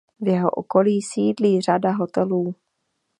[0.19, 2.55] V jeho okolí sídlí řada hotelů.